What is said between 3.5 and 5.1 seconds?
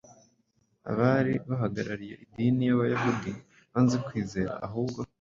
banze kwizera ahubwo